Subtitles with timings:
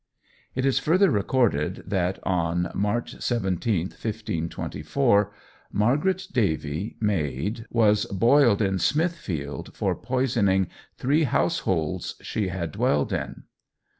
[0.55, 5.31] It is further recorded that "On March 17th, 1524,
[5.71, 13.43] Margaret Davy, maid, was boiled in Smithfield for poisoning three households she had dwelled in."